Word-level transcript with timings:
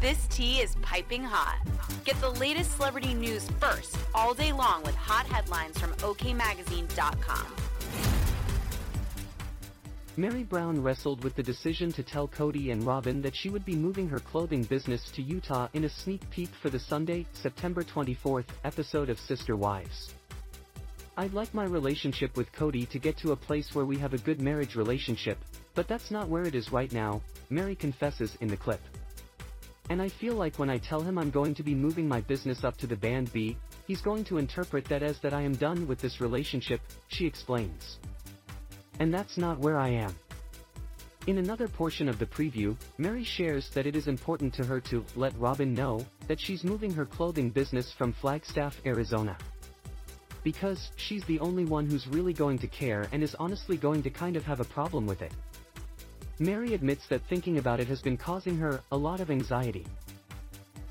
This 0.00 0.28
tea 0.28 0.60
is 0.60 0.76
piping 0.80 1.24
hot. 1.24 1.58
Get 2.04 2.20
the 2.20 2.30
latest 2.30 2.76
celebrity 2.76 3.14
news 3.14 3.48
first 3.58 3.98
all 4.14 4.32
day 4.32 4.52
long 4.52 4.84
with 4.84 4.94
hot 4.94 5.26
headlines 5.26 5.76
from 5.76 5.90
OKMagazine.com. 5.94 7.46
Meri 10.16 10.44
Brown 10.44 10.80
wrestled 10.80 11.24
with 11.24 11.34
the 11.34 11.42
decision 11.42 11.90
to 11.92 12.04
tell 12.04 12.28
Kody 12.28 12.70
and 12.70 12.84
Robyn 12.84 13.20
that 13.22 13.34
she 13.34 13.50
would 13.50 13.64
be 13.64 13.74
moving 13.74 14.08
her 14.08 14.20
clothing 14.20 14.62
business 14.62 15.10
to 15.10 15.22
Utah 15.22 15.66
in 15.74 15.82
a 15.82 15.88
sneak 15.88 16.28
peek 16.30 16.50
for 16.62 16.70
the 16.70 16.78
Sunday, 16.78 17.26
September 17.32 17.82
24th 17.82 18.46
episode 18.62 19.10
of 19.10 19.18
Sister 19.18 19.56
Wives. 19.56 20.14
I'd 21.16 21.34
like 21.34 21.52
my 21.52 21.64
relationship 21.64 22.36
with 22.36 22.52
Kody 22.52 22.88
to 22.90 23.00
get 23.00 23.16
to 23.18 23.32
a 23.32 23.36
place 23.36 23.74
where 23.74 23.84
we 23.84 23.96
have 23.98 24.14
a 24.14 24.18
good 24.18 24.40
marriage 24.40 24.76
relationship, 24.76 25.38
but 25.74 25.88
that's 25.88 26.12
not 26.12 26.28
where 26.28 26.44
it 26.44 26.54
is 26.54 26.70
right 26.70 26.92
now, 26.92 27.20
Meri 27.50 27.74
confesses 27.74 28.36
in 28.40 28.46
the 28.46 28.56
clip. 28.56 28.80
And 29.90 30.02
I 30.02 30.08
feel 30.08 30.34
like 30.34 30.58
when 30.58 30.68
I 30.68 30.78
tell 30.78 31.00
him 31.00 31.18
I'm 31.18 31.30
going 31.30 31.54
to 31.54 31.62
be 31.62 31.74
moving 31.74 32.06
my 32.06 32.20
business 32.20 32.62
up 32.62 32.76
to 32.78 32.86
the 32.86 32.96
band 32.96 33.32
B, 33.32 33.56
he's 33.86 34.02
going 34.02 34.24
to 34.24 34.38
interpret 34.38 34.84
that 34.86 35.02
as 35.02 35.18
that 35.20 35.32
I 35.32 35.42
am 35.42 35.54
done 35.54 35.86
with 35.86 35.98
this 35.98 36.20
relationship, 36.20 36.80
she 37.08 37.26
explains. 37.26 37.98
And 39.00 39.12
that's 39.12 39.38
not 39.38 39.58
where 39.58 39.78
I 39.78 39.88
am. 39.88 40.14
In 41.26 41.38
another 41.38 41.68
portion 41.68 42.08
of 42.08 42.18
the 42.18 42.26
preview, 42.26 42.76
Meri 42.96 43.24
shares 43.24 43.68
that 43.74 43.86
it 43.86 43.96
is 43.96 44.08
important 44.08 44.54
to 44.54 44.64
her 44.64 44.80
to 44.82 45.04
let 45.14 45.38
Robyn 45.38 45.74
know 45.74 46.04
that 46.26 46.40
she's 46.40 46.64
moving 46.64 46.92
her 46.92 47.04
clothing 47.04 47.50
business 47.50 47.92
from 47.92 48.14
Flagstaff, 48.14 48.80
Arizona. 48.86 49.36
Because 50.42 50.90
she's 50.96 51.24
the 51.24 51.40
only 51.40 51.64
one 51.64 51.86
who's 51.86 52.06
really 52.06 52.32
going 52.32 52.58
to 52.60 52.66
care 52.66 53.08
and 53.12 53.22
is 53.22 53.34
honestly 53.38 53.76
going 53.76 54.02
to 54.04 54.10
kind 54.10 54.36
of 54.36 54.44
have 54.44 54.60
a 54.60 54.64
problem 54.64 55.06
with 55.06 55.20
it. 55.20 55.32
Meri 56.40 56.74
admits 56.74 57.06
that 57.08 57.26
thinking 57.28 57.58
about 57.58 57.80
it 57.80 57.88
has 57.88 58.00
been 58.00 58.16
causing 58.16 58.56
her 58.58 58.80
a 58.92 58.96
lot 58.96 59.20
of 59.20 59.30
anxiety. 59.30 59.84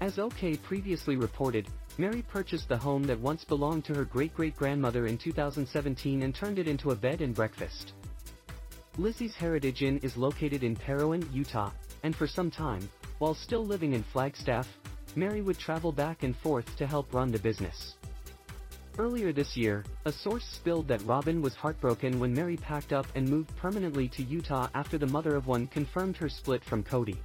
As 0.01 0.19
OK 0.19 0.57
previously 0.57 1.15
reported, 1.15 1.67
Meri 1.97 2.21
purchased 2.21 2.67
the 2.67 2.77
home 2.77 3.03
that 3.03 3.19
once 3.19 3.43
belonged 3.45 3.85
to 3.85 3.95
her 3.95 4.05
great-great-grandmother 4.05 5.07
in 5.07 5.17
2017 5.17 6.21
and 6.21 6.35
turned 6.35 6.59
it 6.59 6.67
into 6.67 6.91
a 6.91 6.95
bed 6.95 7.21
and 7.21 7.33
breakfast. 7.33 7.93
Lizzie's 8.97 9.35
Heritage 9.35 9.83
Inn 9.83 9.99
is 9.99 10.17
located 10.17 10.63
in 10.63 10.75
Parowan, 10.75 11.27
Utah, 11.31 11.71
and 12.03 12.15
for 12.15 12.27
some 12.27 12.51
time, 12.51 12.87
while 13.19 13.33
still 13.33 13.65
living 13.65 13.93
in 13.93 14.03
Flagstaff, 14.03 14.67
Meri 15.15 15.41
would 15.41 15.57
travel 15.57 15.91
back 15.91 16.23
and 16.23 16.35
forth 16.35 16.75
to 16.77 16.85
help 16.85 17.13
run 17.13 17.31
the 17.31 17.39
business. 17.39 17.96
Earlier 18.99 19.31
this 19.31 19.55
year, 19.55 19.85
a 20.05 20.11
source 20.11 20.43
spilled 20.43 20.87
that 20.87 21.03
Robyn 21.03 21.39
was 21.39 21.53
heartbroken 21.53 22.19
when 22.19 22.33
Meri 22.33 22.57
packed 22.57 22.93
up 22.93 23.05
and 23.13 23.29
moved 23.29 23.55
permanently 23.55 24.07
to 24.09 24.23
Utah 24.23 24.69
after 24.73 24.97
the 24.97 25.05
mother 25.05 25.35
of 25.35 25.45
one 25.45 25.67
confirmed 25.67 26.17
her 26.17 26.27
split 26.27 26.63
from 26.63 26.83
Kody. 26.83 27.17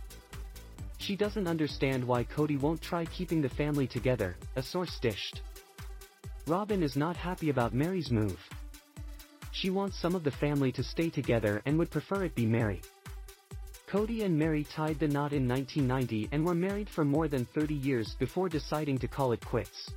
She 0.99 1.17
doesn't 1.17 1.47
understand 1.47 2.05
why 2.05 2.25
Kody 2.25 2.61
won't 2.61 2.83
try 2.83 3.07
keeping 3.07 3.41
the 3.41 3.49
family 3.49 3.87
together, 3.87 4.37
a 4.57 4.63
source 4.63 4.99
dished. 5.01 5.41
Robyn 6.47 6.83
is 6.83 6.95
not 6.95 7.17
happy 7.17 7.49
about 7.49 7.73
Meri's 7.73 8.11
move. 8.11 8.39
She 9.53 9.71
wants 9.71 9.99
some 9.99 10.15
of 10.15 10.25
the 10.25 10.31
family 10.31 10.73
to 10.73 10.83
stay 10.83 11.09
together 11.09 11.63
and 11.65 11.79
would 11.79 11.91
prefer 11.91 12.25
it 12.25 12.35
be 12.35 12.45
Meri. 12.45 12.83
Kody 13.89 14.25
and 14.25 14.39
Meri 14.39 14.65
tied 14.65 14.99
the 14.99 15.09
knot 15.09 15.33
in 15.33 15.49
1990 15.49 16.29
and 16.33 16.45
were 16.45 16.55
married 16.55 16.91
for 16.91 17.05
more 17.05 17.29
than 17.29 17.47
30 17.47 17.75
years 17.75 18.15
before 18.19 18.51
deciding 18.51 18.99
to 18.99 19.09
call 19.09 19.33
it 19.33 19.45
quits. 19.45 19.91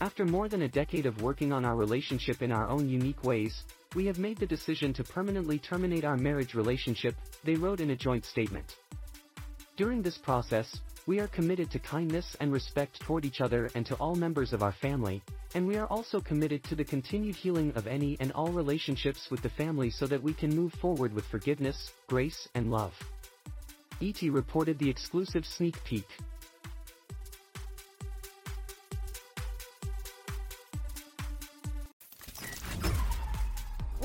After 0.00 0.26
more 0.26 0.46
than 0.48 0.62
a 0.62 0.68
decade 0.68 1.06
of 1.06 1.22
working 1.22 1.54
on 1.54 1.64
our 1.64 1.74
relationship 1.74 2.42
in 2.42 2.52
our 2.52 2.68
own 2.68 2.86
unique 2.86 3.24
ways, 3.24 3.62
we 3.94 4.04
have 4.04 4.18
made 4.18 4.36
the 4.36 4.46
decision 4.46 4.92
to 4.92 5.02
permanently 5.02 5.58
terminate 5.58 6.04
our 6.04 6.18
marriage 6.18 6.54
relationship, 6.54 7.14
they 7.44 7.54
wrote 7.54 7.80
in 7.80 7.90
a 7.90 7.96
joint 7.96 8.26
statement. 8.26 8.76
During 9.76 10.02
this 10.02 10.18
process, 10.18 10.80
we 11.06 11.18
are 11.18 11.28
committed 11.28 11.70
to 11.70 11.78
kindness 11.78 12.36
and 12.40 12.52
respect 12.52 13.00
toward 13.00 13.24
each 13.24 13.40
other 13.40 13.70
and 13.74 13.86
to 13.86 13.94
all 13.94 14.14
members 14.14 14.52
of 14.52 14.62
our 14.62 14.72
family, 14.72 15.22
and 15.54 15.66
we 15.66 15.76
are 15.76 15.86
also 15.86 16.20
committed 16.20 16.62
to 16.64 16.74
the 16.74 16.84
continued 16.84 17.34
healing 17.34 17.72
of 17.74 17.86
any 17.86 18.18
and 18.20 18.32
all 18.32 18.48
relationships 18.48 19.30
with 19.30 19.40
the 19.40 19.48
family 19.48 19.88
so 19.88 20.06
that 20.06 20.22
we 20.22 20.34
can 20.34 20.54
move 20.54 20.74
forward 20.74 21.14
with 21.14 21.24
forgiveness, 21.26 21.92
grace, 22.06 22.48
and 22.54 22.70
love. 22.70 22.92
ET 24.02 24.20
reported 24.22 24.78
the 24.78 24.90
exclusive 24.90 25.46
sneak 25.46 25.82
peek. 25.84 26.06